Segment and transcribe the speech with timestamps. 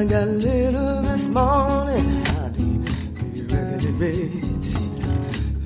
[0.00, 2.24] Got this morning.
[3.98, 4.74] Rates?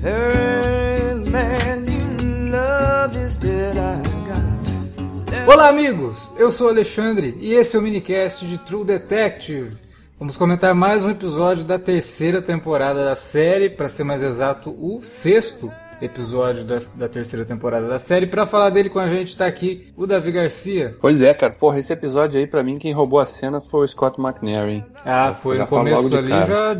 [0.01, 5.47] Hey, man, you love I got.
[5.47, 6.33] Olá, amigos!
[6.37, 9.77] Eu sou Alexandre e esse é o minicast de True Detective.
[10.19, 15.01] Vamos comentar mais um episódio da terceira temporada da série, para ser mais exato, o
[15.01, 15.71] sexto
[16.01, 18.27] episódio da, da terceira temporada da série.
[18.27, 20.95] Para falar dele com a gente tá aqui o Davi Garcia.
[20.99, 21.53] Pois é, cara.
[21.53, 24.83] Porra, esse episódio aí, para mim, quem roubou a cena foi o Scott McNary.
[25.05, 26.75] Ah, foi no começo ali já.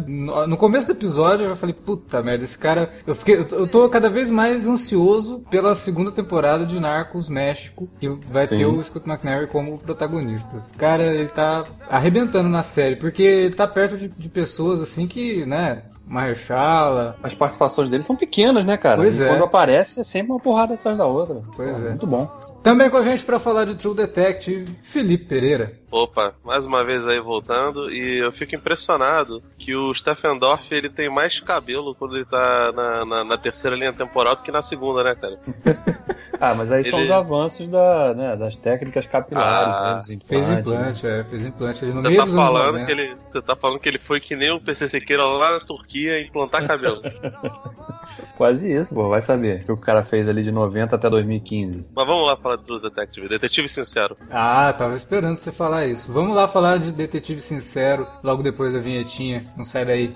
[0.48, 2.92] No, começo do episódio eu já falei, puta merda, esse cara.
[3.06, 7.88] Eu, fiquei, eu, eu tô cada vez mais ansioso pela segunda temporada de Narcos México,
[8.00, 8.58] que vai Sim.
[8.58, 10.64] ter o Scott McNary como protagonista.
[10.78, 15.46] Cara, ele tá arrebentando na série, porque ele tá perto de, de pessoas assim que,
[15.46, 17.18] né, Mahershala.
[17.24, 18.98] As participações dele são pequenas, né, cara?
[18.98, 19.28] Pois e é.
[19.28, 21.42] Quando aparece é sempre uma porrada atrás da outra.
[21.56, 21.90] Pois Pô, é.
[21.90, 22.30] Muito bom.
[22.66, 25.74] Também com a gente para falar de True Detective, Felipe Pereira.
[25.92, 30.90] Opa, mais uma vez aí voltando e eu fico impressionado que o Stephen Dorff ele
[30.90, 34.64] tem mais cabelo quando ele tá na, na, na terceira linha temporal do que na
[34.64, 35.40] segunda, né, cara?
[36.42, 36.90] ah, mas aí ele...
[36.90, 41.24] são os avanços da, né, das técnicas capilares, ah, né, dos implantes, Fez implante, é,
[41.24, 44.20] fez implante ali no você tá falando que ele Você tá falando que ele foi
[44.20, 47.00] que nem o PC Siqueira lá na Turquia implantar cabelo.
[48.38, 51.86] Quase isso, pô, vai saber o que o cara fez ali de 90 até 2015.
[51.96, 54.18] Mas vamos lá falar do Detective, Detetive Sincero.
[54.30, 56.12] Ah, tava esperando você falar isso.
[56.12, 59.46] Vamos lá falar de Detetive Sincero logo depois da vinhetinha.
[59.58, 60.16] Não sai daí.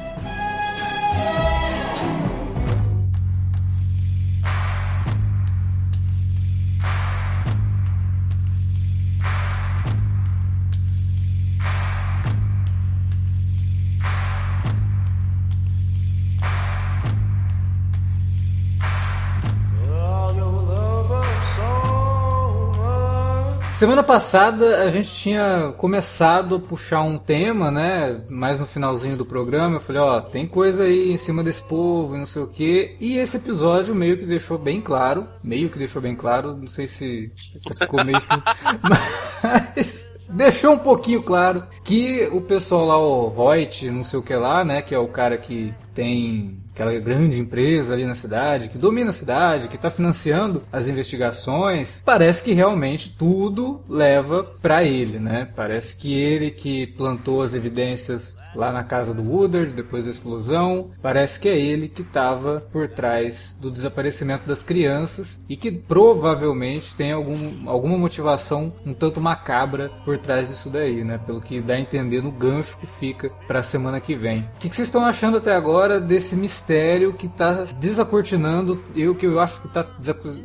[23.81, 28.21] Semana passada a gente tinha começado a puxar um tema, né?
[28.29, 32.13] Mais no finalzinho do programa, eu falei, ó, tem coisa aí em cima desse povo
[32.13, 32.95] e não sei o que.
[32.99, 36.85] E esse episódio meio que deixou bem claro, meio que deixou bem claro, não sei
[36.85, 37.31] se
[37.75, 38.45] ficou meio esquisito,
[38.87, 44.35] mas deixou um pouquinho claro que o pessoal lá, o Reut, não sei o que
[44.35, 44.83] lá, né?
[44.83, 49.13] Que é o cara que tem aquela grande empresa ali na cidade, que domina a
[49.13, 55.47] cidade, que está financiando as investigações, parece que realmente tudo leva para ele, né?
[55.55, 60.91] Parece que ele que plantou as evidências lá na casa do Woodard depois da explosão,
[61.01, 66.95] parece que é ele que estava por trás do desaparecimento das crianças e que provavelmente
[66.95, 71.19] tem algum, alguma motivação um tanto macabra por trás disso daí, né?
[71.25, 74.41] Pelo que dá a entender no gancho que fica para a semana que vem.
[74.55, 79.25] O que, que vocês estão achando até agora desse mistério que está desacortinando, eu que
[79.25, 79.85] eu acho que está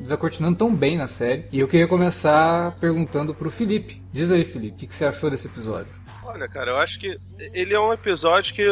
[0.00, 1.46] desacortinando tão bem na série.
[1.52, 4.05] E eu queria começar perguntando pro Felipe.
[4.12, 5.92] Diz aí, Felipe, o que, você achou desse episódio?
[6.24, 7.14] Olha, cara, eu acho que
[7.52, 8.64] ele é um episódio que.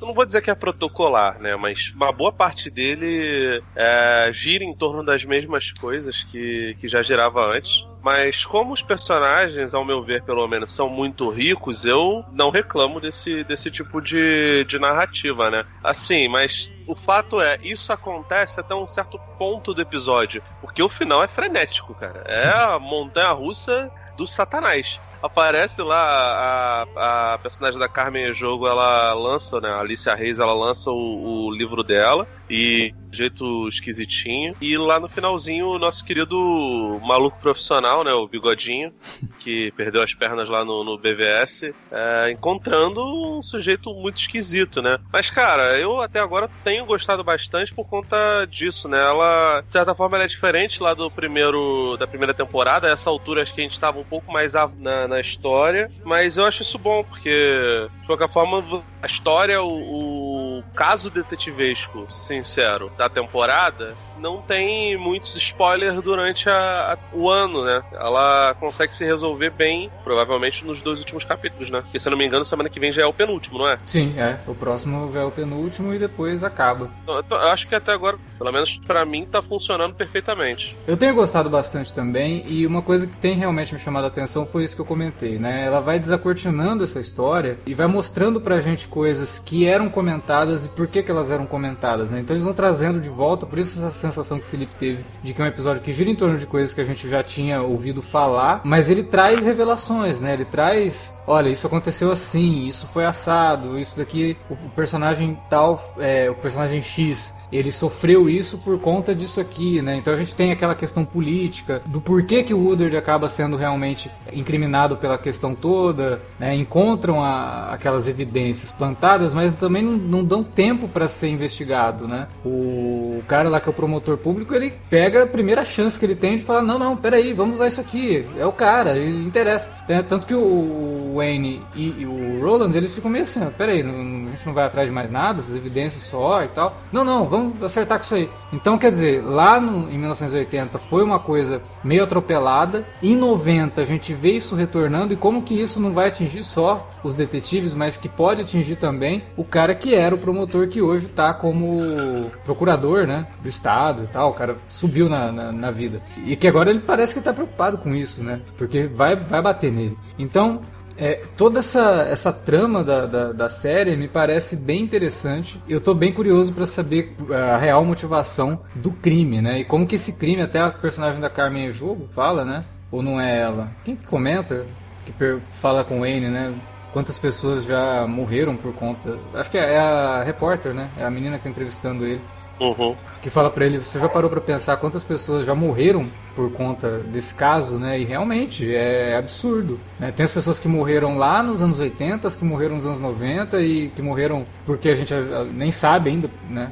[0.00, 1.56] Não vou dizer que é protocolar, né?
[1.56, 7.02] Mas uma boa parte dele é, gira em torno das mesmas coisas que, que já
[7.02, 7.86] girava antes.
[8.02, 12.98] Mas como os personagens, ao meu ver, pelo menos, são muito ricos, eu não reclamo
[12.98, 15.64] desse, desse tipo de, de narrativa, né?
[15.84, 20.42] Assim, mas o fato é, isso acontece até um certo ponto do episódio.
[20.60, 22.24] Porque o final é frenético, cara.
[22.26, 29.14] É a montanha russa do Satanás aparece lá a, a personagem da Carmen Jogo, ela
[29.14, 29.70] lança, né?
[29.70, 34.54] A Alicia Reis, ela lança o, o livro dela e jeito esquisitinho.
[34.60, 38.12] E lá no finalzinho, o nosso querido maluco profissional, né?
[38.12, 38.92] O Bigodinho,
[39.38, 44.98] que perdeu as pernas lá no, no BVS, é, encontrando um sujeito muito esquisito, né?
[45.12, 49.00] Mas, cara, eu até agora tenho gostado bastante por conta disso, né?
[49.00, 52.88] Ela, de certa forma, ela é diferente lá do primeiro da primeira temporada.
[52.88, 56.36] A essa altura, acho que a gente estava um pouco mais na, na história, mas
[56.36, 62.06] eu acho isso bom, porque, de qualquer forma, a história, o, o o caso detetivesco
[62.10, 67.82] sincero da temporada não tem muitos spoilers durante a, a, o ano, né?
[67.92, 71.80] Ela consegue se resolver bem, provavelmente nos dois últimos capítulos, né?
[71.80, 73.78] Porque se eu não me engano, semana que vem já é o penúltimo, não é?
[73.86, 74.38] Sim, é.
[74.46, 76.90] O próximo é o penúltimo e depois acaba.
[77.02, 80.76] Então, eu, tô, eu acho que até agora, pelo menos para mim, tá funcionando perfeitamente.
[80.86, 84.44] Eu tenho gostado bastante também, e uma coisa que tem realmente me chamado a atenção
[84.44, 85.64] foi isso que eu comentei, né?
[85.64, 90.68] Ela vai desacortinando essa história e vai mostrando pra gente coisas que eram comentadas e
[90.68, 92.20] por que, que elas eram comentadas, né?
[92.20, 95.34] Então eles vão trazendo de volta, por isso essa sensação que o Felipe teve de
[95.34, 97.62] que é um episódio que gira em torno de coisas que a gente já tinha
[97.62, 100.34] ouvido falar, mas ele traz revelações, né?
[100.34, 106.30] Ele traz, olha, isso aconteceu assim, isso foi assado, isso daqui, o personagem tal, é,
[106.30, 109.96] o personagem X ele sofreu isso por conta disso aqui, né?
[109.96, 114.10] Então a gente tem aquela questão política do porquê que o Woodard acaba sendo realmente
[114.32, 116.54] incriminado pela questão toda, né?
[116.54, 122.28] Encontram a, aquelas evidências plantadas, mas também não, não dão tempo para ser investigado, né?
[122.44, 126.14] O cara lá que é o promotor público, ele pega a primeira chance que ele
[126.14, 129.68] tem de falar, não, não, peraí, vamos usar isso aqui, é o cara, ele interessa.
[129.88, 134.46] É, tanto que o Wayne e, o Roland, eles ficam meio assim, peraí, a gente
[134.46, 136.76] não vai atrás de mais nada, essas evidências só e tal.
[136.92, 138.30] Não, não, vamos vamos acertar com isso aí.
[138.52, 142.84] Então, quer dizer, lá no, em 1980 foi uma coisa meio atropelada.
[143.02, 146.88] Em 90 a gente vê isso retornando e como que isso não vai atingir só
[147.02, 151.06] os detetives, mas que pode atingir também o cara que era o promotor que hoje
[151.06, 154.30] está como procurador, né, do estado e tal.
[154.30, 157.78] O cara subiu na, na, na vida e que agora ele parece que está preocupado
[157.78, 159.96] com isso, né, porque vai vai bater nele.
[160.18, 160.60] Então
[161.00, 165.58] é, toda essa, essa trama da, da, da, série me parece bem interessante.
[165.66, 169.60] Eu estou bem curioso para saber a real motivação do crime, né?
[169.60, 172.64] E como que esse crime, até a personagem da Carmen Jogo fala, né?
[172.92, 173.70] Ou não é ela?
[173.82, 174.66] Quem que comenta?
[175.06, 176.54] Que fala com o Wayne, né?
[176.92, 179.18] Quantas pessoas já morreram por conta.
[179.32, 180.90] Acho que é, é a repórter, né?
[180.98, 182.20] É a menina que tá entrevistando ele.
[182.60, 182.94] Uhum.
[183.22, 186.98] Que fala para ele, você já parou para pensar quantas pessoas já morreram por conta
[186.98, 187.98] desse caso, né?
[187.98, 189.78] E realmente é absurdo.
[189.98, 190.12] Né?
[190.14, 193.60] Tem as pessoas que morreram lá nos anos 80, as que morreram nos anos 90
[193.60, 195.12] e que morreram porque a gente
[195.54, 196.70] nem sabe ainda, né?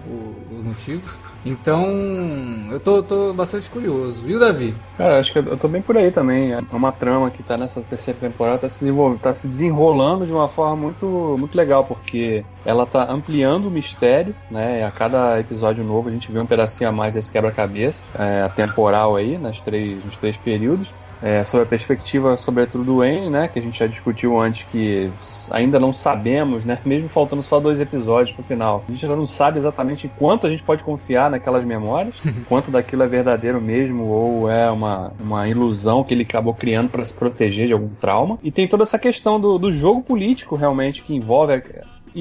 [0.50, 1.19] Os motivos.
[1.44, 1.87] Então,
[2.70, 4.22] eu tô, tô bastante curioso.
[4.26, 4.75] E o Davi?
[4.96, 6.52] Cara, acho que eu tô bem por aí também.
[6.52, 10.32] É uma trama que tá nessa terceira temporada, tá se, desenvolvendo, tá se desenrolando de
[10.32, 14.84] uma forma muito, muito legal, porque ela tá ampliando o mistério, né?
[14.84, 19.16] A cada episódio novo a gente vê um pedacinho a mais desse quebra-cabeça, é, temporal
[19.16, 20.92] aí, nas três, nos três períodos
[21.22, 25.10] é, sobre a perspectiva, sobretudo do Wayne, né, que a gente já discutiu antes, que
[25.50, 29.26] ainda não sabemos, né, mesmo faltando só dois episódios pro final, a gente ainda não
[29.26, 32.14] sabe exatamente quanto a gente pode confiar naquelas memórias,
[32.48, 37.04] quanto daquilo é verdadeiro mesmo ou é uma, uma ilusão que ele acabou criando para
[37.04, 38.38] se proteger de algum trauma.
[38.42, 41.52] E tem toda essa questão do, do jogo político realmente que envolve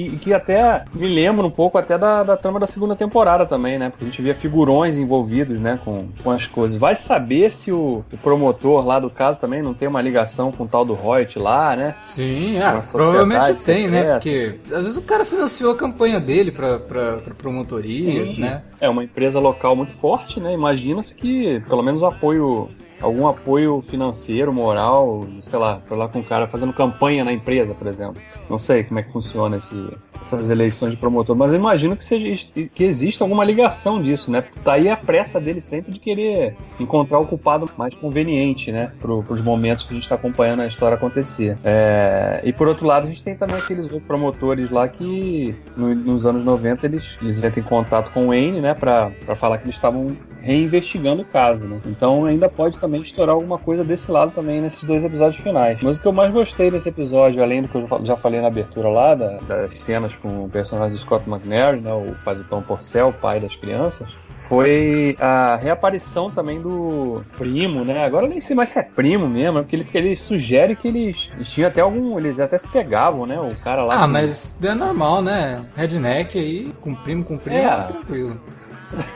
[0.06, 3.78] e, que até me lembra um pouco até da, da trama da segunda temporada também,
[3.78, 3.90] né?
[3.90, 6.78] Porque a gente via figurões envolvidos, né, com, com as coisas.
[6.78, 10.64] Vai saber se o, o promotor lá do caso também não tem uma ligação com
[10.64, 11.96] o tal do Reut lá, né?
[12.04, 14.12] Sim, ah, provavelmente tem, né?
[14.14, 18.40] Porque às vezes o cara financiou a campanha dele pra, pra, pra promotoria, Sim.
[18.40, 18.62] né?
[18.80, 20.52] É uma empresa local muito forte, né?
[20.52, 22.68] Imagina-se que pelo menos o apoio
[23.00, 27.74] algum apoio financeiro, moral, sei lá, foi lá com o cara fazendo campanha na empresa,
[27.74, 28.20] por exemplo.
[28.48, 29.88] Não sei como é que funciona esse,
[30.20, 34.44] essas eleições de promotor, mas imagino que, seja, que exista alguma ligação disso, né?
[34.64, 38.92] Tá aí a pressa dele sempre de querer encontrar o culpado mais conveniente, né?
[39.00, 41.56] Para os momentos que a gente está acompanhando a história acontecer.
[41.64, 45.94] É, e por outro lado, a gente tem também aqueles outros promotores lá que no,
[45.94, 48.74] nos anos 90 eles, eles entram em contato com o Wayne, né?
[48.74, 51.80] Para falar que eles estavam reinvestigando o caso, né?
[51.86, 55.80] Então ainda pode também estourar alguma coisa desse lado também nesses dois episódios finais.
[55.82, 58.48] Mas o que eu mais gostei desse episódio, além do que eu já falei na
[58.48, 62.44] abertura lá, da, das cenas com o personagem de Scott McNair, né, o faz o
[62.44, 68.04] Tom Porcel, pai das crianças, foi a reaparição também do primo, né?
[68.04, 71.30] Agora eu nem sei mais se é primo mesmo, porque ele, ele sugere que eles,
[71.34, 72.18] eles tinham até algum.
[72.18, 73.38] Eles até se pegavam, né?
[73.40, 73.96] O cara lá.
[73.96, 74.12] Ah, que...
[74.12, 75.64] mas é normal, né?
[75.74, 77.82] Redneck aí, com primo, com primo, é.
[77.84, 78.40] tranquilo.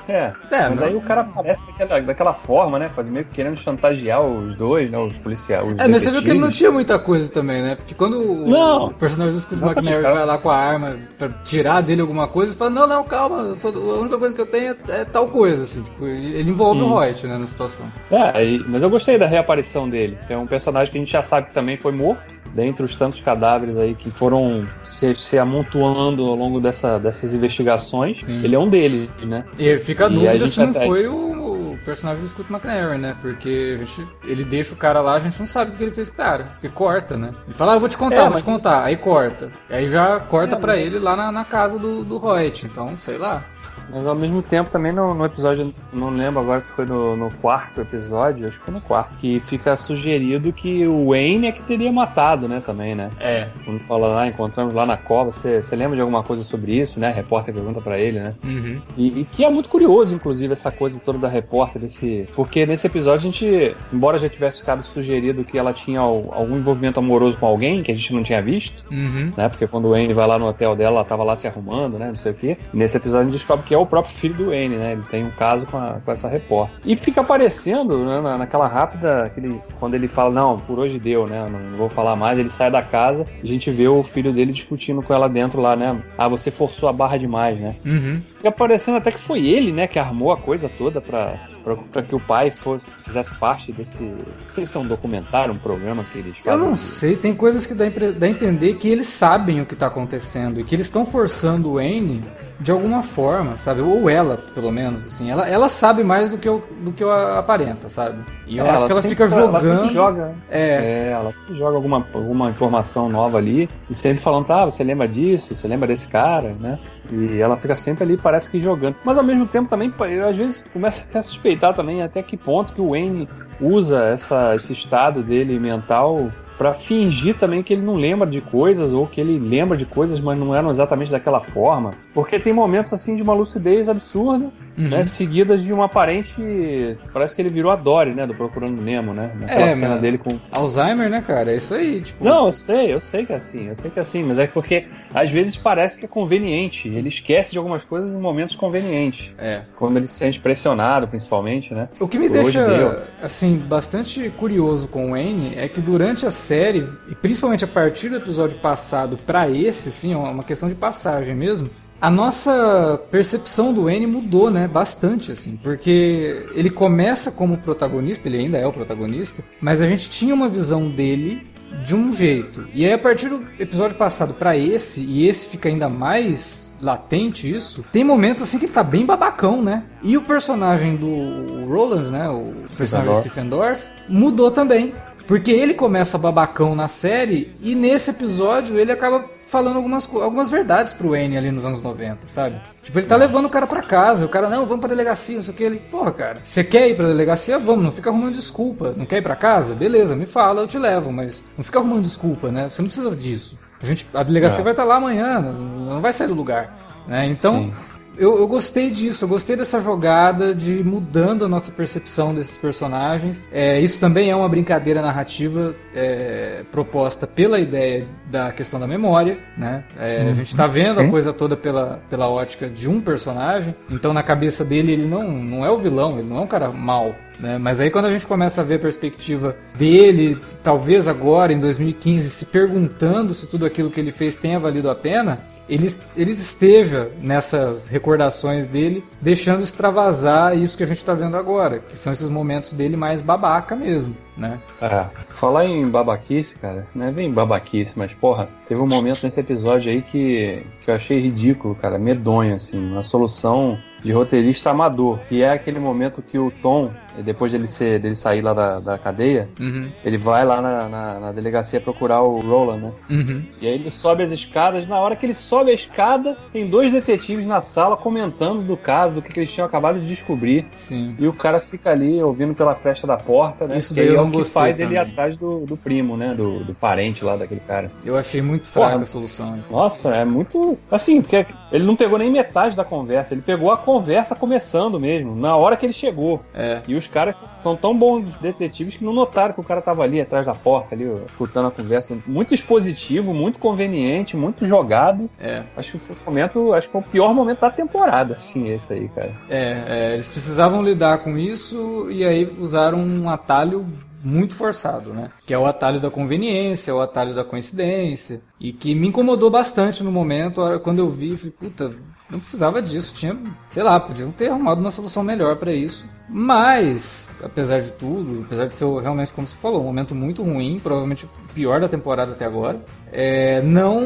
[0.09, 0.87] É, é mas não...
[0.87, 2.89] aí o cara aparece daquela, daquela forma, né?
[2.89, 4.99] Faz meio que querendo chantagear os dois, né?
[4.99, 5.67] Os policiais.
[5.67, 7.77] Os é, mas você viu que ele não tinha muita coisa também, né?
[7.77, 11.81] Porque quando o, o personagem do Scott McNair vai lá com a arma pra tirar
[11.81, 15.01] dele alguma coisa, ele fala: Não, não, calma, a única coisa que eu tenho é,
[15.01, 15.83] é tal coisa, assim.
[15.83, 16.93] Tipo, ele, ele envolve hum.
[16.93, 17.39] o Hoyt, né?
[17.39, 17.87] Na situação.
[18.11, 20.19] É, mas eu gostei da reaparição dele.
[20.29, 23.21] É um personagem que a gente já sabe que também foi morto dentre os tantos
[23.21, 28.43] cadáveres aí que foram se, se amontoando ao longo dessa, dessas investigações, Sim.
[28.45, 29.45] ele é um deles, né?
[29.59, 33.17] E fica a dúvida se não foi o personagem do Scott McNair, né?
[33.21, 35.91] Porque a gente, ele deixa o cara lá, a gente não sabe o que ele
[35.91, 36.45] fez com o cara.
[36.53, 37.33] Porque corta, né?
[37.47, 38.85] Ele fala, ah, eu vou te contar, É, vou mas- te contar.
[38.85, 39.49] Aí corta.
[39.71, 42.67] E aí já corta É, pra mas- ele lá na, na casa do, do Hoyt.
[42.67, 43.45] Então, sei lá.
[43.93, 47.31] Mas ao mesmo tempo também no, no episódio, não lembro agora se foi no, no
[47.43, 51.63] quarto episódio, acho que foi no quarto, que fica sugerido que o Wayne é que
[51.63, 53.11] teria matado, né, também, né?
[53.21, 53.49] É.
[53.65, 57.09] Quando fala lá, encontramos lá na cova, você lembra de alguma coisa sobre isso, né?
[57.09, 58.35] A repórter pergunta pra ele, né?
[58.43, 58.81] Uhum.
[58.97, 62.27] E, e que é muito curioso, inclusive, essa coisa toda da repórter, desse.
[62.35, 66.57] Porque nesse episódio a gente, embora já tivesse ficado sugerido que ela tinha al- algum
[66.57, 69.33] envolvimento amoroso com alguém que a gente não tinha visto, Uhum.
[69.37, 69.49] né?
[69.49, 72.09] Porque quando o Wayne vai lá no hotel dela, ela tava lá se arrumando, né?
[72.09, 72.57] Não sei o quê.
[72.73, 74.93] Nesse episódio a gente descobre que é o próprio filho do Wayne, né?
[74.93, 76.75] Ele tem um caso com, a- com essa repórter.
[76.85, 81.27] E fica aparecendo, né, na- naquela rápida, aquele, quando ele fala, não, por hoje deu,
[81.27, 81.47] né?
[81.51, 84.53] Não, não vou falar mais, ele sai da casa, a gente vê o filho dele
[84.53, 85.97] discutindo com ela dentro lá, né?
[86.17, 87.75] Ah, você forçou a barra demais, né?
[87.85, 88.21] Uhum.
[88.43, 92.03] Fica parecendo até que foi ele, né, que armou a coisa toda pra, pra, pra
[92.03, 94.03] que o pai fosse, fizesse parte desse.
[94.03, 94.19] Não
[94.49, 96.59] sei se é um documentário, um programa que eles Eu fazem.
[96.67, 97.85] não de- sei, tem coisas que dá,
[98.19, 101.71] dá a entender que eles sabem o que tá acontecendo e que eles estão forçando
[101.71, 102.25] o Wayne
[102.59, 103.81] de alguma forma, sabe?
[103.81, 105.31] Ou ela, pelo menos, assim.
[105.31, 108.25] Ela, ela sabe mais do que, eu, do que eu aparenta, sabe?
[108.53, 109.91] E eu É, acho que ela fica Ela jogando.
[109.91, 110.35] joga.
[110.51, 114.85] É, É, ela sempre joga alguma, alguma informação nova ali e sempre falando, tá, você
[114.85, 116.79] lembra disso, você lembra desse cara, né?
[117.11, 118.97] E ela fica sempre ali, parece que jogando.
[119.05, 122.37] Mas ao mesmo tempo também, eu às vezes começo até a suspeitar também até que
[122.37, 123.27] ponto que o Wayne
[123.61, 128.93] usa essa, esse estado dele mental pra fingir também que ele não lembra de coisas
[128.93, 131.91] ou que ele lembra de coisas, mas não eram exatamente daquela forma.
[132.15, 134.89] Porque tem momentos assim de uma lucidez absurda, Uhum.
[134.89, 135.03] né?
[135.05, 136.97] Seguidas de uma aparente.
[137.13, 138.27] Parece que ele virou a Dory, né?
[138.27, 139.31] Do Procurando Nemo, né?
[139.39, 140.01] Naquela É, cena mano.
[140.01, 141.53] dele com, Alzheimer, né, cara?
[141.53, 142.25] É isso aí, tipo.
[142.25, 144.47] não, eu sei, eu sei que é assim, eu sei que é assim, mas é
[144.47, 146.89] porque às vezes parece que é conveniente.
[146.89, 149.31] Ele esquece de algumas coisas em momentos convenientes.
[149.39, 149.63] É.
[149.77, 151.89] Quando ele se sente pressionado, principalmente, né?
[152.01, 156.31] O que me Por deixa, assim, bastante curioso com o Wayne é que durante a
[156.31, 160.75] série, e principalmente a partir do episódio passado pra esse, assim, é uma questão de
[160.75, 161.69] passagem mesmo,
[162.03, 168.39] a nossa percepção do Wayne mudou, né, bastante, assim, porque ele começa como protagonista, ele
[168.39, 171.47] ainda é o protagonista, mas a gente tinha uma visão dele
[171.85, 172.67] de um jeito.
[172.75, 177.49] E aí a partir do episódio passado pra esse, e esse fica ainda mais latente
[177.49, 179.85] isso, tem momentos assim que ele tá bem babacão, né?
[180.03, 183.21] E o personagem do Roland, né, o personagem do.
[183.21, 184.93] Stephen Dorff, mudou também.
[185.25, 190.95] Porque ele começa babacão na série e nesse episódio ele acaba falando algumas, algumas verdades
[190.95, 192.59] pro Wayne ali nos anos 90, sabe?
[192.83, 195.43] Tipo, ele tá levando o cara pra casa, o cara, não, vamos pra delegacia, não
[195.43, 195.63] sei o que.
[195.63, 197.59] Ele, porra, cara, você quer ir pra delegacia?
[197.59, 198.95] Vamos, não fica arrumando desculpa.
[198.97, 199.75] Não quer ir pra casa?
[199.75, 202.71] Beleza, me fala, eu te levo, mas não fica arrumando desculpa, né?
[202.71, 203.59] Você não precisa disso.
[203.83, 204.65] A, gente, a delegacia É.
[204.65, 206.79] vai estar lá amanhã, não, não vai sair do lugar.
[207.07, 207.27] Né?
[207.27, 207.75] Então, Sim.
[208.17, 213.47] Eu, eu gostei disso, eu gostei dessa jogada de mudando a nossa percepção desses personagens.
[213.53, 219.39] É, isso também é uma brincadeira narrativa é, proposta pela ideia da questão da memória,
[219.57, 219.85] né?
[219.99, 221.11] É, a gente tá vendo a Sim.
[221.11, 225.65] coisa toda pela, pela ótica de um personagem, então na cabeça dele ele não, não
[225.65, 227.15] é o vilão, ele não é um cara mau.
[227.39, 227.59] Né?
[227.59, 232.31] Mas aí quando a gente começa a ver a perspectiva dele, talvez agora em 2015,
[232.31, 235.39] se perguntando se tudo aquilo que ele fez tenha valido a pena,
[235.69, 241.79] ele, ele esteja nessas recordações dele, deixando extravasar isso que a gente está vendo agora,
[241.79, 244.61] que são esses momentos dele mais babaca mesmo, né?
[244.81, 245.07] É.
[245.29, 249.91] Falar em babaquice, cara, não é bem babaquice, mas porra, teve um momento nesse episódio
[249.91, 255.43] aí que, que eu achei ridículo, cara, medonho, assim, uma solução de roteirista amador, que
[255.43, 259.49] é aquele momento que o Tom, depois dele, ser, dele sair lá da, da cadeia,
[259.61, 262.93] Uhum, ele vai lá na, na, na delegacia procurar o Roland, né?
[263.11, 263.43] uhum.
[263.61, 264.87] E aí ele sobe as escadas.
[264.87, 269.17] Na hora que ele sobe a escada, tem dois detetives na sala comentando do caso,
[269.17, 270.67] do que, que eles tinham acabado de descobrir.
[270.77, 271.15] Sim.
[271.19, 273.79] E o cara fica ali ouvindo pela fresta da porta, né?
[273.79, 275.13] Isso daí é o que faz ele ir também.
[275.13, 276.35] atrás do, do primo, né?
[276.35, 277.91] Do, do parente lá daquele cara.
[278.05, 279.03] Eu achei muito fraca Porra.
[279.03, 279.59] a solução.
[279.71, 280.79] Nossa, é muito.
[280.91, 283.35] Assim, porque ele não pegou nem metade da conversa.
[283.35, 286.43] Ele pegou a conversa começando mesmo, na hora que ele chegou.
[286.55, 286.81] É.
[286.89, 290.21] E os caras são tão bons detetives que não notaram que o cara tava ali
[290.21, 292.17] atrás da porta, ali, escutando a conversa.
[292.27, 295.29] Muito expositivo, muito conveniente, muito jogado.
[295.39, 298.71] É, Acho que foi o momento, acho que foi o pior momento da temporada, assim,
[298.71, 299.33] esse aí, cara.
[299.49, 303.85] é, é, eles precisavam lidar com isso e aí usaram um atalho
[304.23, 305.31] muito forçado, né?
[305.47, 308.41] Que é o atalho da conveniência, o atalho da coincidência.
[308.61, 311.93] E que me incomodou bastante no momento, quando eu vi, falei, puta,
[312.31, 313.37] não precisava disso, tinha,
[313.71, 316.07] sei lá, podiam ter arrumado uma solução melhor pra isso.
[316.29, 320.81] Mas, apesar de tudo, apesar de ser realmente, como você falou, um momento muito ruim,
[320.83, 324.01] provavelmente o pior da temporada até agora, é, não,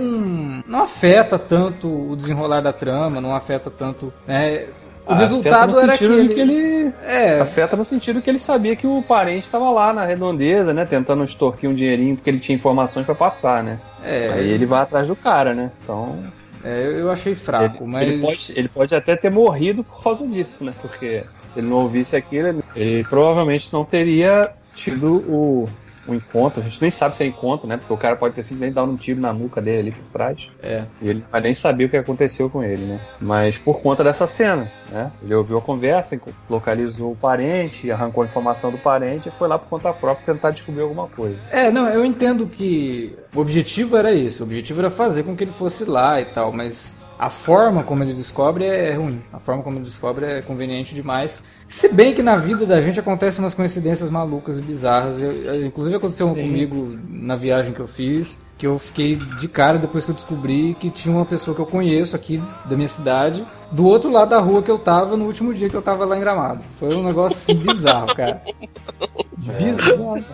[0.67, 4.13] não afeta tanto o desenrolar da trama, não afeta tanto.
[4.27, 4.67] né,
[5.07, 6.29] o resultado no era sentido aquele...
[6.29, 9.93] de que ele É, afeta no sentido que ele sabia que o parente estava lá
[9.93, 13.79] na redondeza, né, tentando extorquir um dinheirinho porque ele tinha informações pra passar, né?
[14.03, 15.71] é, Aí ele vai atrás do cara, né?
[15.83, 16.19] Então,
[16.65, 18.09] é, eu achei fraco, ele, mas...
[18.09, 20.73] ele pode, ele pode até ter morrido por causa disso, né?
[20.81, 25.69] Porque se ele não ouvisse aquilo, ele, ele provavelmente não teria tido o,
[26.07, 26.61] o encontro.
[26.61, 27.77] A gente nem sabe se é encontro, né?
[27.77, 30.51] Porque o cara pode ter simplesmente dado um tiro na nuca dele ali por trás.
[30.63, 30.85] É.
[31.01, 33.01] E ele vai nem saber o que aconteceu com ele, né?
[33.21, 35.11] Mas por conta dessa cena, né?
[35.23, 39.59] Ele ouviu a conversa, localizou o parente, arrancou a informação do parente e foi lá
[39.59, 41.39] por conta própria tentar descobrir alguma coisa.
[41.51, 45.45] É, não, eu entendo que o objetivo era esse, o objetivo era fazer com que
[45.45, 49.63] ele fosse lá e tal, mas a forma como ele descobre é ruim, a forma
[49.63, 51.41] como ele descobre é conveniente demais.
[51.69, 55.67] Se bem que na vida da gente acontecem umas coincidências malucas e bizarras, eu- eu-
[55.67, 56.43] inclusive aconteceu uma Sim.
[56.43, 60.77] comigo na viagem que eu fiz, que eu fiquei de cara depois que eu descobri
[60.79, 64.39] que tinha uma pessoa que eu conheço aqui da minha cidade, do outro lado da
[64.39, 66.61] rua que eu tava no último dia que eu tava lá em Gramado.
[66.79, 68.41] Foi um negócio assim bizarro, cara.
[69.37, 70.25] Bizarro.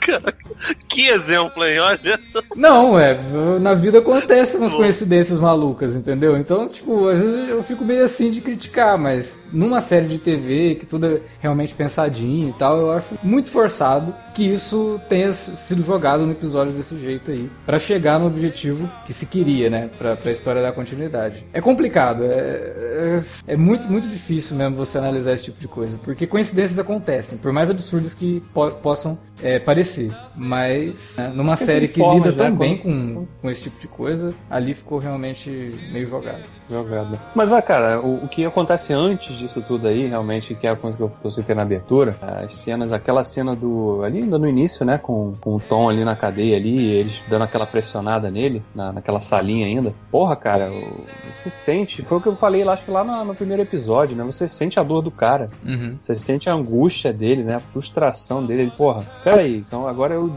[0.00, 0.34] Cara,
[0.88, 1.78] que exemplo, hein?
[1.80, 2.20] Olha.
[2.56, 3.18] Não, é,
[3.60, 6.36] na vida acontecem umas coincidências malucas, entendeu?
[6.36, 10.76] Então, tipo, às vezes eu fico meio assim de criticar, mas numa série de TV
[10.76, 15.82] que tudo é realmente pensadinho e tal, eu acho muito forçado que isso tenha sido
[15.82, 20.14] jogado no episódio desse jeito aí, Pra chegar no objetivo que se queria, né, pra,
[20.16, 21.44] pra história da continuidade.
[21.52, 25.98] É complicado, é, é, é muito, muito difícil mesmo você analisar esse tipo de coisa,
[26.02, 29.71] porque coincidências acontecem, por mais absurdas que po- possam é, parecer,
[30.34, 34.74] mas né, numa série que lida tão bem com, com esse tipo de coisa, ali
[34.74, 35.50] ficou realmente
[35.92, 36.42] meio jogado.
[36.72, 37.18] Jogada.
[37.34, 40.76] Mas, ah, cara, o, o que acontece antes disso tudo aí, realmente, que é a
[40.76, 44.02] coisa que eu, que eu citei na abertura, as cenas, aquela cena do.
[44.02, 44.98] ali ainda no início, né?
[44.98, 49.20] Com, com o Tom ali na cadeia ali, eles dando aquela pressionada nele, na, naquela
[49.20, 49.92] salinha ainda.
[50.10, 50.92] Porra, cara, o-
[51.30, 54.16] você sente, foi o que eu falei lá, acho que lá no, no primeiro episódio,
[54.16, 54.24] né?
[54.24, 55.50] Você sente a dor do cara.
[55.64, 55.96] Uhum.
[56.00, 57.54] Você sente a angústia dele, né?
[57.56, 58.62] A frustração dele.
[58.62, 60.32] Ele, porra, peraí, então agora eu,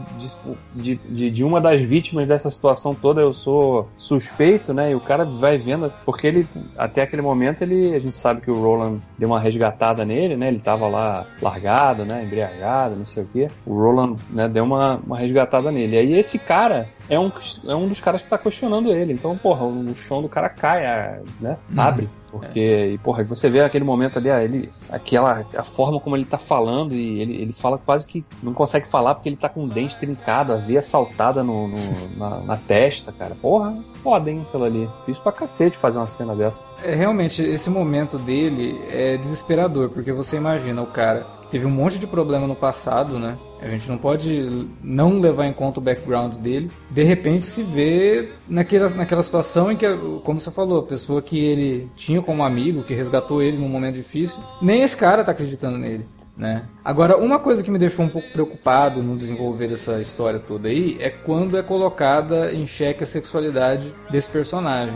[0.74, 4.90] de, de, de uma das vítimas dessa situação toda, eu sou suspeito, né?
[4.90, 8.50] E o cara vai vendo, porque ele, até aquele momento, ele, a gente sabe que
[8.50, 10.48] o Roland deu uma resgatada nele, né?
[10.48, 12.24] Ele tava lá largado, né?
[12.24, 13.48] Embriagado, não sei o quê.
[13.64, 14.48] O Roland, né?
[14.48, 15.96] Deu uma, uma resgatada nele.
[15.96, 17.30] E aí esse cara é um,
[17.66, 19.12] é um dos caras que tá questionando ele.
[19.12, 21.56] Então, porra, o chão do cara cai, né?
[21.76, 22.08] Abre.
[22.30, 26.24] Porque, e, porra, você vê aquele momento ali, ah, ele, aquela, a forma como ele
[26.24, 29.64] tá falando, e ele, ele fala quase que não consegue falar porque ele tá com
[29.64, 31.76] o dente trincado, a veia saltada no, no-
[32.16, 33.34] na, na testa, cara.
[33.40, 34.88] Porra, foda, hein, aquilo ali.
[35.04, 36.64] Fiz pra cacete fazer uma cena dessa.
[36.82, 41.98] É, realmente, esse momento dele é desesperador, porque você imagina o cara teve um monte
[41.98, 43.36] de problema no passado, né?
[43.60, 46.70] A gente não pode não levar em conta o background dele.
[46.90, 49.86] De repente se vê naquela, naquela situação em que,
[50.24, 53.94] como você falou, a pessoa que ele tinha como amigo, que resgatou ele num momento
[53.94, 56.06] difícil, nem esse cara tá acreditando nele.
[56.36, 56.62] Né?
[56.84, 60.98] Agora, uma coisa que me deixou um pouco preocupado no desenvolver dessa história toda aí
[61.00, 64.94] é quando é colocada em xeque a sexualidade desse personagem.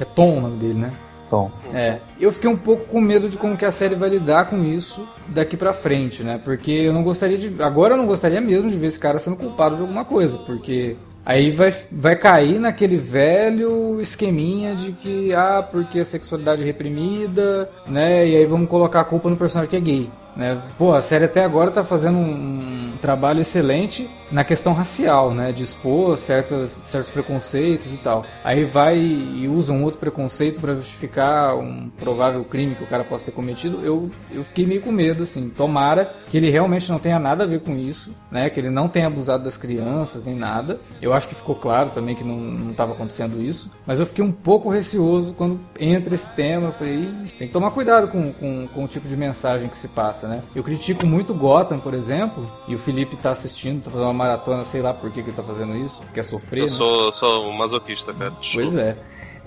[0.00, 0.90] É Tom o nome dele, né?
[1.30, 4.46] Então, É, eu fiquei um pouco com medo de como que a série vai lidar
[4.50, 6.40] com isso daqui pra frente, né?
[6.42, 7.62] Porque eu não gostaria de.
[7.62, 10.96] Agora eu não gostaria mesmo de ver esse cara sendo culpado de alguma coisa, porque
[11.30, 17.70] aí vai, vai cair naquele velho esqueminha de que, ah, porque a sexualidade é reprimida,
[17.86, 18.26] né?
[18.26, 20.60] E aí vamos colocar a culpa no personagem que é gay, né?
[20.76, 25.52] Pô, a série até agora tá fazendo um, um trabalho excelente na questão racial, né?
[25.52, 28.24] De expor certas, certos preconceitos e tal.
[28.42, 33.04] Aí vai e usa um outro preconceito pra justificar um provável crime que o cara
[33.04, 33.80] possa ter cometido.
[33.84, 35.48] Eu, eu fiquei meio com medo, assim.
[35.48, 38.50] Tomara que ele realmente não tenha nada a ver com isso, né?
[38.50, 40.78] Que ele não tenha abusado das crianças, nem nada.
[41.00, 43.70] Eu acho que ficou claro também que não, não tava acontecendo isso.
[43.86, 46.68] Mas eu fiquei um pouco receoso quando entra esse tema.
[46.68, 49.76] Eu falei, "Ih, tem que tomar cuidado com, com, com o tipo de mensagem que
[49.76, 50.42] se passa, né?
[50.54, 54.64] Eu critico muito Gotham, por exemplo, e o Felipe tá assistindo, tá fazendo uma maratona,
[54.64, 56.70] sei lá por que, que ele tá fazendo isso, quer sofrer, Eu né?
[56.70, 58.32] sou, sou um masoquista, cara.
[58.52, 58.96] Pois é.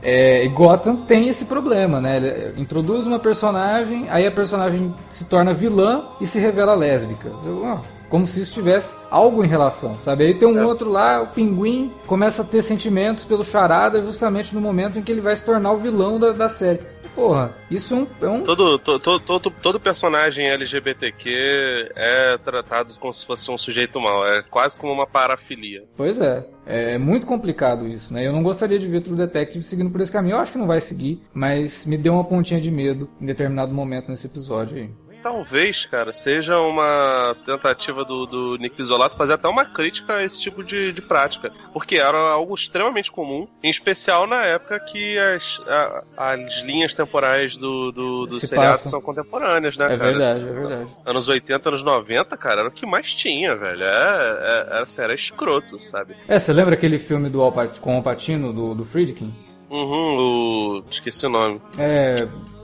[0.06, 2.18] É, e Gotham tem esse problema, né?
[2.18, 7.32] Ele introduz uma personagem, aí a personagem se torna vilã e se revela lésbica.
[7.46, 7.80] Eu, ó,
[8.13, 10.23] como se isso tivesse algo em relação, sabe?
[10.23, 14.62] Aí tem um outro lá, o pinguim, começa a ter sentimentos pelo charada justamente no
[14.62, 16.80] momento em que ele vai se tornar o vilão da, da série.
[17.15, 18.08] Porra, isso é um.
[18.21, 23.58] É um Todo, to- to- todo, todo personagem LGBTQ é tratado como se fosse um
[23.58, 24.26] sujeito mau.
[24.28, 25.84] É quase como uma parafilia.
[25.95, 28.26] Pois é, é muito complicado isso, né?
[28.28, 30.36] Eu não gostaria de ver True Detective seguindo por esse caminho.
[30.36, 33.71] Eu acho que não vai seguir, mas me deu uma pontinha de medo em determinado
[33.73, 34.89] momento nesse episódio aí.
[35.24, 40.38] Talvez, cara, seja uma tentativa do, do Nick Isolato fazer até uma crítica a esse
[40.40, 41.52] tipo de, de prática.
[41.72, 47.58] Porque era algo extremamente comum, em especial na época que as, a, as linhas temporais
[47.58, 50.12] do, do, do Se seriado são contemporâneas, né, É cara?
[50.12, 50.90] verdade, é verdade.
[51.06, 53.84] Anos 80, anos 90, cara, era o que mais tinha, velho.
[53.84, 56.16] É, é, era, assim, era escroto, sabe?
[56.28, 59.34] É, você lembra aquele filme do Alpat com o Alpatino, do, do Friedkin?
[59.70, 60.84] Uhum, o.
[60.92, 61.62] Esqueci o nome.
[61.80, 62.16] É.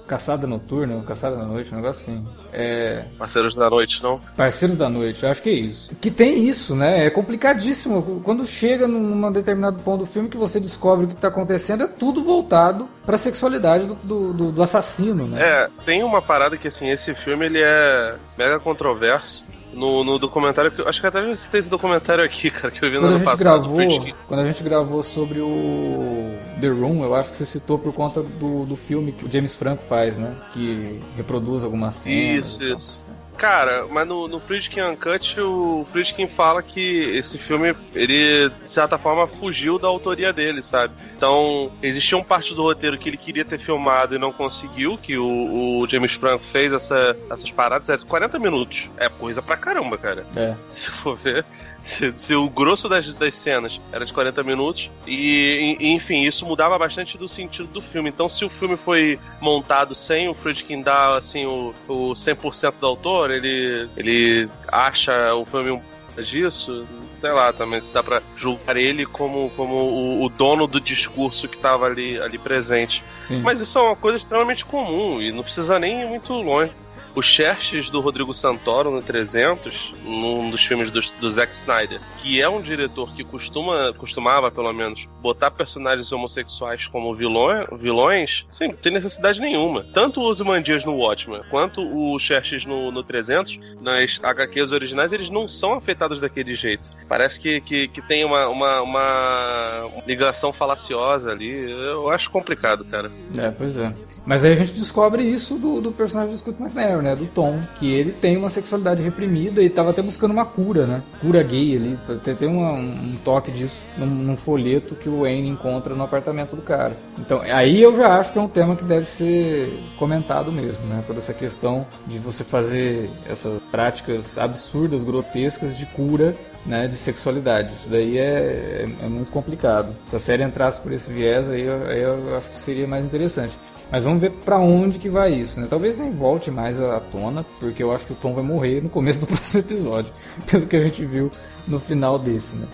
[0.10, 2.26] Caçada Noturna, Caçada da Noite, um negócio assim.
[2.52, 3.06] É.
[3.18, 4.20] Parceiros da Noite, não?
[4.36, 5.92] Parceiros da Noite, acho que é isso.
[6.02, 7.06] Que tem isso, né?
[7.06, 8.22] É complicadíssimo.
[8.24, 11.88] Quando chega num determinado ponto do filme que você descobre o que tá acontecendo, é
[11.88, 15.40] tudo voltado pra sexualidade do, do, do- do assassino, né?
[15.42, 19.46] É, tem uma parada que, assim, esse filme ele é mega controverso.
[19.74, 22.84] No, no documentário, que eu acho que até já citei esse documentário aqui, cara, que
[22.84, 23.40] eu vi no Quando a ano passado.
[23.40, 27.94] gravou, quando a gente gravou sobre o The Room, eu acho que você citou por
[27.94, 30.36] conta do, do filme que o James Franco faz, né?
[30.54, 32.48] Que reproduz algumas cenas.
[32.48, 33.09] Isso, isso.
[33.40, 38.98] Cara, mas no, no Friedkin Uncut, o Friedkin fala que esse filme, ele, de certa
[38.98, 40.94] forma, fugiu da autoria dele, sabe?
[41.16, 45.18] Então, existia um parte do roteiro que ele queria ter filmado e não conseguiu, que
[45.18, 48.90] o, o James Franco fez essa, essas paradas, é 40 minutos.
[48.98, 50.26] É coisa pra caramba, cara.
[50.36, 50.54] É.
[50.68, 51.46] se for ver.
[51.80, 56.46] Se, se o grosso das, das cenas era de 40 minutos, e, e, enfim, isso
[56.46, 58.10] mudava bastante do sentido do filme.
[58.10, 62.86] Então, se o filme foi montado sem o Friedkin dar assim, o, o 100% do
[62.88, 65.82] autor, ele, ele acha o filme um
[66.22, 66.86] disso,
[67.18, 71.48] sei lá, também se dá pra julgar ele como, como o, o dono do discurso
[71.48, 73.04] que tava ali, ali presente.
[73.22, 73.42] Sim.
[73.42, 76.72] Mas isso é uma coisa extremamente comum e não precisa nem ir muito longe.
[77.20, 82.42] O Xerxes do Rodrigo Santoro no 300, num dos filmes do, do Zack Snyder, que
[82.42, 88.70] é um diretor que costuma, costumava, pelo menos, botar personagens homossexuais como vilões, vilões sim,
[88.70, 89.84] não tem necessidade nenhuma.
[89.94, 95.30] Tanto o Ozymandias no Watchmen, quanto o Xerxes no, no 300, nas HQs originais, eles
[95.30, 96.90] não são afetados daquele jeito.
[97.06, 101.70] Parece que, que, que tem uma, uma, uma ligação falaciosa ali.
[101.70, 103.12] Eu acho complicado, cara.
[103.38, 103.94] É, pois é.
[104.30, 107.16] Mas aí a gente descobre isso do, do personagem do Scott McNair, né?
[107.16, 111.02] Do Tom, que ele tem uma sexualidade reprimida e tava até buscando uma cura, né?
[111.20, 112.00] Cura gay ali.
[112.24, 116.56] Tem, tem uma- um toque disso num, num folheto que o Wayne encontra no apartamento
[116.56, 116.96] do cara.
[117.18, 121.04] Então, aí eu já acho que é um tema que deve ser comentado mesmo, né?
[121.08, 126.36] Toda essa questão de você fazer essas práticas absurdas, grotescas de cura
[126.68, 127.72] né, de sexualidade.
[127.74, 129.96] Isso daí é, é, é muito complicado.
[130.08, 133.04] Se a série entrasse por esse viés, aí, eu- aí eu acho que seria mais
[133.04, 133.58] interessante.
[133.92, 135.68] Mas vamos ver pra onde que vai isso, né?
[135.70, 138.90] Talvez nem volte mais à tona, porque eu acho que o Tom vai morrer no
[138.90, 140.12] começo do próximo episódio,
[140.46, 141.32] pelo que a gente viu
[141.68, 142.68] no final desse, né?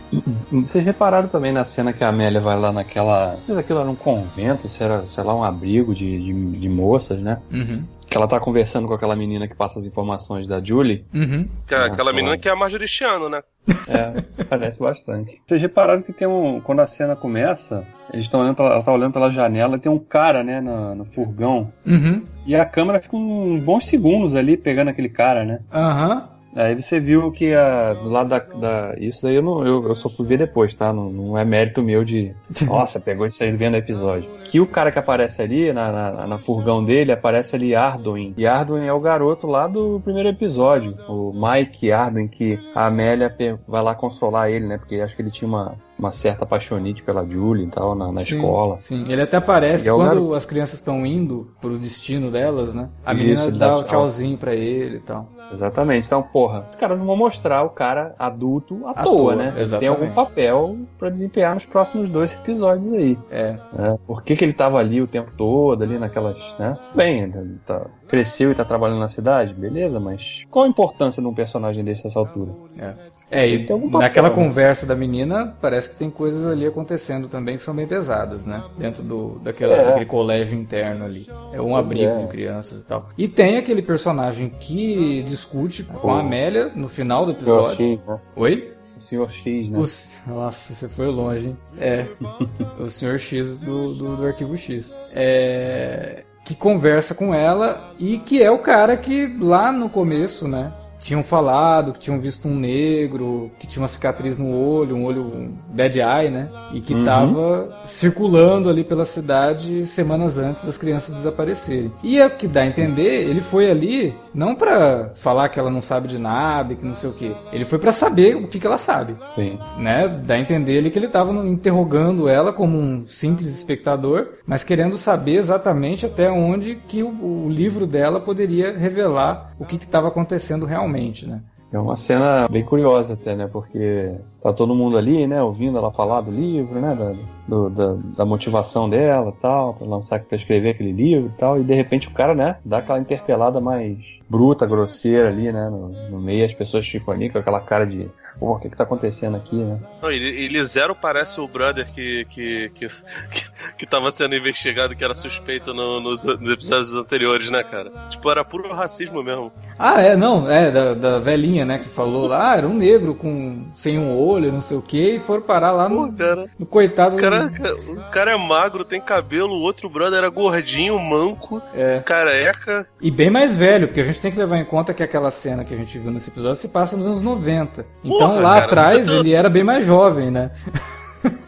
[0.51, 3.31] Vocês repararam também na cena que a Amélia vai lá naquela.
[3.31, 6.59] Não sei se aquilo era um convento, se era, sei lá, um abrigo de, de,
[6.59, 7.39] de moças, né?
[7.51, 7.83] Uhum.
[8.15, 11.03] Que ela tá conversando com aquela menina que passa as informações da Julie.
[11.13, 11.49] Uhum.
[11.67, 12.39] Que- Aquela Ah, menina claro.
[12.39, 13.41] que é a Marjorie Chiano, né?
[13.89, 15.41] É, parece bastante.
[15.45, 16.61] Vocês repararam que tem um.
[16.61, 19.91] Quando a cena começa, eles estão olhando pela, ela tá olhando pela janela e tem
[19.91, 21.69] um cara, né, no, no furgão.
[21.85, 22.23] Uhum.
[22.47, 25.59] E a câmera fica uns bons segundos ali pegando aquele cara, né?
[25.73, 26.29] Aham.
[26.55, 29.95] Aí você viu que a, do lado da, da- Isso daí eu, não, eu, eu
[29.95, 30.93] só fui ver depois, tá?
[30.93, 32.33] Não, não é mérito meu de.
[32.65, 34.29] Nossa, pegou isso aí vendo o episódio.
[34.45, 38.33] Que o cara que aparece ali, na, na, na furgão dele, aparece ali Arduin.
[38.37, 40.95] E Arduin é o garoto lá do primeiro episódio.
[41.09, 43.35] O Mike Arduin, que a Amélia
[43.67, 44.77] vai lá consolar ele, né?
[44.77, 48.19] Porque acho que ele tinha uma, uma certa paixonite pela Julie e tal, na, na
[48.19, 48.77] Sim, escola.
[48.79, 50.33] Sim, ele até aparece é quando garoto.
[50.35, 52.89] as crianças estão indo pro destino delas, né?
[53.05, 53.85] A Isso, menina dá dá o tchau.
[53.87, 55.29] tchauzinho pra ele e tal.
[55.53, 56.07] Exatamente.
[56.07, 59.51] Então, porra, os caras não vão mostrar o cara adulto à, À toa, toa, né?
[59.51, 60.01] Tem exatamente.
[60.01, 63.17] algum papel pra desempenhar nos próximos dois episódios aí.
[63.31, 63.51] É.
[63.73, 63.97] né?
[64.07, 66.75] Por que, que ele tava ali o tempo todo, ali naquelas, né?
[66.95, 67.31] Bem,
[67.65, 71.83] tá- cresceu e tá trabalhando na cidade, beleza, mas qual a importância de um personagem
[71.83, 72.51] desse nessa altura?
[72.77, 72.93] É,
[73.31, 74.35] é e papel, naquela né?
[74.35, 78.63] conversa da menina, parece que tem coisas ali acontecendo também que são bem pesadas, né?
[78.77, 79.85] Dentro do, daquela, É.
[79.85, 81.25] daquele colégio interno ali.
[81.51, 82.17] É um Pois abrigo é.
[82.17, 83.09] de crianças e tal.
[83.17, 87.59] E tem aquele personagem que discute com a O- Amélia no final do O Senhor
[87.71, 88.01] episódio.
[88.07, 88.19] Né?
[88.35, 88.71] Oi?
[88.97, 89.77] O Senhor X, né?
[89.77, 91.57] Os- Nossa, você foi longe, hein?
[91.79, 92.05] É.
[92.79, 93.17] o Sr.
[93.19, 94.93] X do, do, do Arquivo X.
[95.13, 96.23] É.
[96.45, 100.71] Que conversa com ela e que é o cara que lá no começo, né?
[100.99, 105.21] Tinham falado que tinham visto um negro, que tinha uma cicatriz no olho, um olho
[105.21, 106.49] um dead eye, né?
[106.73, 111.91] E que estava circulando ali pela cidade semanas antes das crianças desaparecerem.
[112.03, 115.69] E é o que dá a entender, ele foi ali não pra falar que ela
[115.69, 117.31] não sabe de nada e que não sei o que.
[117.51, 119.15] Ele foi pra saber o que, que ela sabe.
[119.33, 119.57] Sim.
[119.77, 120.07] Né?
[120.07, 124.97] Dá a entender ali que ele estava interrogando ela como um simples espectador, mas querendo
[124.97, 130.65] saber exatamente até onde que o, o livro dela poderia revelar o que estava acontecendo
[130.65, 130.84] realmente,
[131.27, 131.41] né?
[131.73, 133.49] É uma cena bem curiosa até, né?
[133.51, 135.41] Porque tá todo mundo ali, né?
[135.43, 136.95] Ouvindo ela falar do livro, né?
[136.95, 137.13] Da,
[137.47, 141.59] do- da, da motivação dela tal, pra lançar, pra escrever aquele livro e tal.
[141.59, 142.55] E de repente o cara, né?
[142.63, 143.97] Dá aquela interpelada mais
[144.29, 145.69] bruta, grosseira ali, né?
[145.69, 148.07] No, no meio as pessoas ficam ali com aquela cara de...
[148.39, 149.77] Pô, o que que tá acontecendo aqui, né?
[150.01, 153.45] Não, ele, ele zero parece o brother que, que, que, que,
[153.77, 157.89] que tava sendo investigado, que era suspeito no- nos, nos episódios anteriores, né, cara?
[158.09, 159.51] Tipo, era puro racismo mesmo.
[159.79, 163.13] Ah, é, não, é, da, da velhinha, né, que falou lá, ah, era um negro
[163.15, 166.45] com sem um olho, não sei o que, e foram parar lá Pô, no, cara.
[166.59, 167.51] no coitado O cara,
[167.87, 171.99] o cara é magro, tem cabelo, o outro brother era gordinho, manco, É.
[172.05, 172.87] careca.
[173.01, 175.63] E bem mais velho, porque a gente tem que levar em conta que aquela cena
[175.65, 177.85] que a gente viu nesse episódio se passa nos anos 90.
[178.03, 180.51] Então Porra, lá cara, atrás tô- ele era bem mais jovem, né?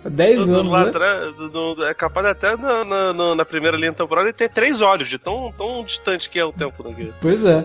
[0.09, 0.71] 10 Tudo anos.
[0.71, 0.89] lá né?
[0.89, 4.81] atrás, do- é capaz até na, na- na- na primeira linha temporal ele ter três
[4.81, 7.11] olhos, de tão, tão distante que é o tempo daqui.
[7.21, 7.63] Pois é.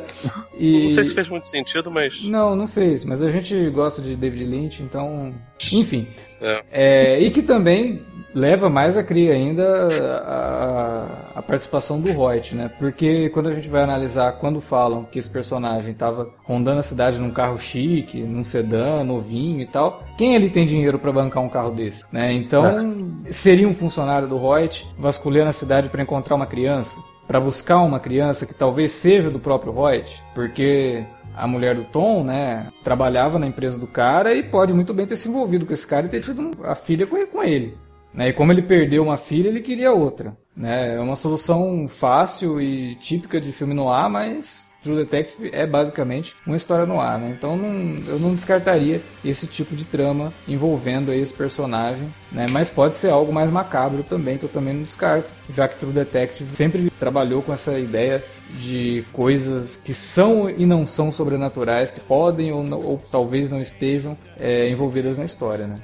[0.59, 0.83] E...
[0.83, 2.23] Não sei se fez muito sentido, mas.
[2.25, 5.33] Não, não fez, mas a gente gosta de David Lynch, então.
[5.73, 6.07] Enfim.
[6.41, 6.63] É.
[6.73, 8.03] É, e que também
[8.35, 9.89] leva mais a crer ainda
[10.27, 12.71] a, a participação do Reut, né?
[12.79, 17.19] Porque quando a gente vai analisar quando falam que esse personagem estava rondando a cidade
[17.19, 21.49] num carro chique, num sedã, novinho e tal, quem ali tem dinheiro para bancar um
[21.49, 22.05] carro desse?
[22.13, 22.33] Né?
[22.33, 27.01] Então, seria um funcionário do Reut vasculhando a cidade para encontrar uma criança?
[27.27, 30.23] Para buscar uma criança que talvez seja do próprio Reut?
[30.35, 35.07] Porque a mulher do Tom, né, trabalhava na empresa do cara e pode muito bem
[35.07, 37.75] ter se envolvido com esse cara e ter tido a filha com ele.
[38.15, 38.29] Né?
[38.29, 40.37] E como ele perdeu uma filha, ele queria outra.
[40.57, 40.97] Né?
[40.97, 46.35] É uma solução fácil e típica de filme no ar, mas True Detective é basicamente
[46.47, 47.19] uma história no ar.
[47.19, 47.35] Né?
[47.39, 52.13] Então não- eu não descartaria esse tipo de trama envolvendo aí esse personagem.
[52.31, 52.45] Né?
[52.51, 55.93] Mas pode ser algo mais macabro também, que eu também não descarto, já que True
[55.93, 58.23] Detective sempre trabalhou com essa ideia
[58.59, 63.61] de coisas que são e não são sobrenaturais, que podem ou, não- ou talvez não
[63.61, 65.67] estejam é, envolvidas na história.
[65.67, 65.77] Né?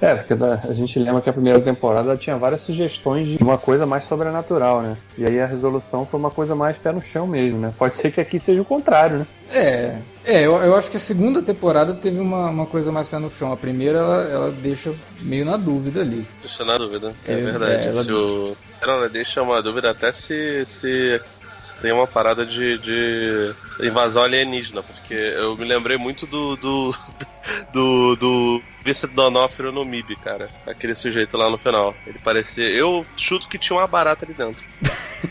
[0.00, 3.86] É, porque a gente lembra que a primeira temporada tinha várias sugestões de uma coisa
[3.86, 4.96] mais sobrenatural, né?
[5.16, 7.72] E aí a resolução foi uma coisa mais pé no chão mesmo, né?
[7.78, 9.26] Pode ser que aqui seja o contrário, né?
[9.50, 13.18] É, é eu, eu acho que a segunda temporada teve uma, uma coisa mais pé
[13.18, 13.52] no chão.
[13.52, 16.26] A primeira ela, ela deixa meio na dúvida ali.
[16.42, 17.12] Deixa na dúvida.
[17.24, 17.72] É, É, verdade.
[17.72, 18.56] é, ela- Se o...
[18.82, 21.20] Ela deixa uma dúvida até se, se,
[21.58, 26.56] se tem uma parada de, de invasão alienígena, porque eu me lembrei muito do.
[26.56, 26.94] do.
[27.72, 28.16] do.
[28.16, 30.48] do Vincent D'Onofrio no MIB, cara.
[30.66, 31.94] Aquele sujeito lá no final.
[32.06, 32.68] Ele parecia.
[32.68, 34.62] Eu chuto que tinha uma barata ali dentro.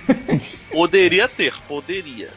[0.72, 2.30] poderia ter, poderia.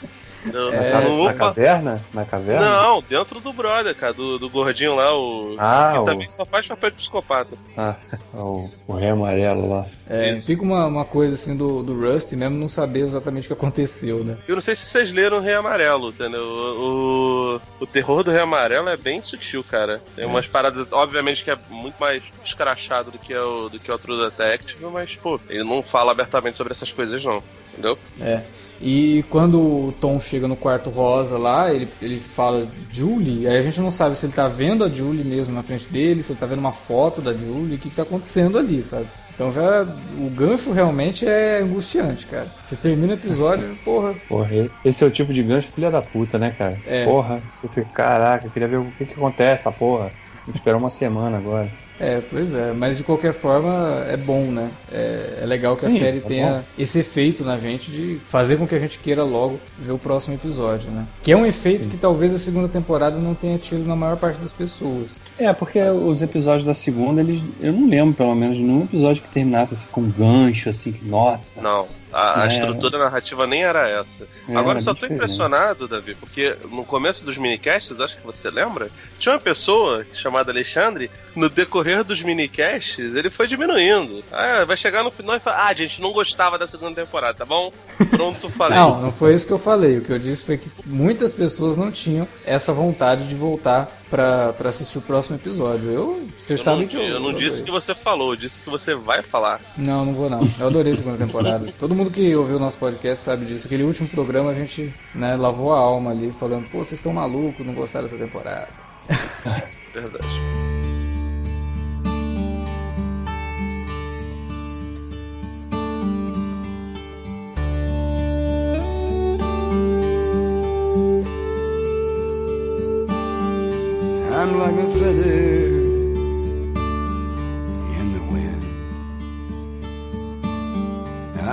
[0.55, 2.01] Eu É, na, não na caverna?
[2.15, 2.83] Na caverna?
[2.83, 5.57] Não, dentro do brother, cara, do, do gordinho lá, o.
[5.59, 7.57] Ah, que o- também só faz papel de psicopata.
[7.77, 7.95] Ah,
[8.35, 9.87] o, o rei amarelo lá.
[10.09, 10.47] É, Isso.
[10.47, 14.25] fica uma, uma coisa assim do, do Rust mesmo não saber exatamente o que aconteceu,
[14.25, 14.39] né?
[14.49, 16.43] Eu não sei se vocês leram o Rei Amarelo, entendeu?
[16.43, 20.01] O, o, o terror do Rei Amarelo é bem sutil, cara.
[20.17, 23.91] Tem umas paradas, obviamente, que é muito mais escrachado do que é o, do que
[23.91, 27.43] é o True Detective, mas, pô, ele não fala abertamente sobre essas coisas, não.
[27.73, 27.99] Entendeu?
[28.23, 28.41] É.
[28.81, 33.63] E quando o Tom chega no quarto rosa lá, ele, ele fala Julie, aí a
[33.63, 36.39] gente não sabe se ele tá vendo a Julie mesmo na frente dele, se ele
[36.39, 39.09] tá vendo uma foto da Julie, o que, que tá acontecendo ali, sabe?
[39.35, 39.83] Então já
[40.19, 42.49] o gancho realmente é angustiante, cara.
[42.67, 46.39] Você termina o episódio, porra, Porra, esse é o tipo de gancho filha da puta,
[46.39, 46.79] né, cara?
[46.87, 47.05] É.
[47.05, 50.11] Porra, você fica, caraca, eu queria ver o que que acontece, essa porra.
[50.45, 51.71] Que esperar uma semana agora.
[52.01, 54.71] É, pois é, mas de qualquer forma é bom, né?
[54.91, 56.65] É, é legal que a Sim, série é tenha bom.
[56.79, 60.35] esse efeito na gente de fazer com que a gente queira logo ver o próximo
[60.35, 61.07] episódio, né?
[61.23, 64.41] Que é um efeito que talvez a segunda temporada não tenha tido na maior parte
[64.41, 65.21] das pessoas.
[65.39, 67.43] É, porque os episódios da segunda, eles.
[67.61, 70.93] Eu não lembro, pelo menos, de nenhum episódio que terminasse assim com um gancho, assim,
[70.93, 71.61] que, nossa.
[71.61, 71.87] Não.
[72.13, 72.49] A, a É.
[72.49, 74.25] estrutura narrativa nem era essa.
[74.49, 75.15] É, Agora era só tô diferente.
[75.17, 80.51] impressionado, Davi, porque no começo dos minicasts, acho que você lembra, tinha uma pessoa chamada
[80.51, 84.25] Alexandre, no decorrer dos minicasts, ele foi diminuindo.
[84.33, 87.45] Ah, vai chegar no final e fala, ah, gente, não gostava da segunda temporada, tá
[87.45, 87.73] bom?
[88.11, 88.79] Pronto, falei.
[88.79, 89.99] Não, não foi isso que eu falei.
[89.99, 94.53] O que eu disse foi que muitas pessoas não tinham essa vontade de voltar pra,
[94.53, 95.91] pra assistir o próximo episódio.
[95.91, 97.03] Eu, vocês Eu sabem não, que eu.
[97.03, 99.61] eu não disse que você falou, eu disse que você vai falar.
[99.77, 100.41] Não, não vou não.
[100.59, 101.73] Eu adorei a segunda temporada.
[101.79, 103.67] Todo mundo que ouviu o nosso podcast sabe disso.
[103.67, 107.65] Aquele último programa a gente né, lavou a alma ali, falando, pô, vocês estão malucos,
[107.65, 108.69] não gostaram dessa temporada.
[109.93, 110.68] Verdade.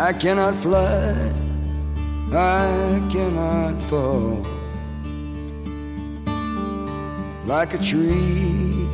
[0.07, 1.31] I cannot fly,
[2.31, 4.41] I cannot fall.
[7.47, 8.85] Like a tree.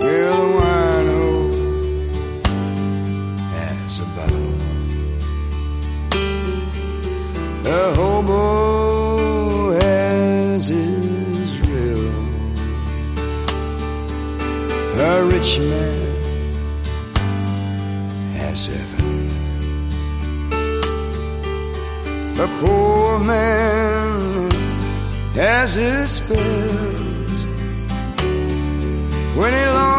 [0.00, 1.22] Well, the wino
[3.52, 4.52] has a bottle.
[7.62, 8.67] The hobo
[15.28, 16.16] rich man
[18.38, 19.30] has heaven.
[22.40, 24.50] A poor man
[25.34, 27.46] has his spells
[29.36, 29.97] when he longs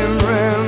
[0.00, 0.59] Got them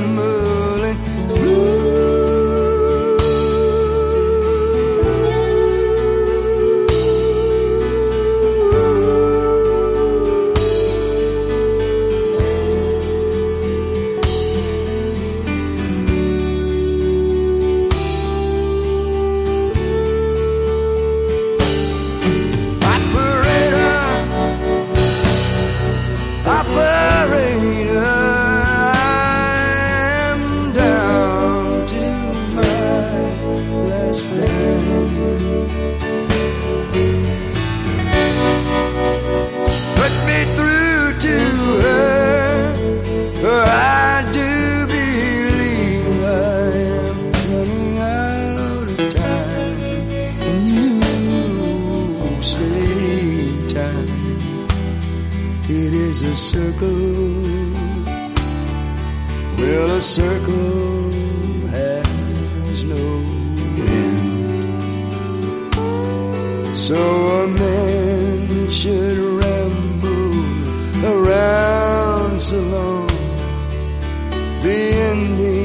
[75.13, 75.62] ending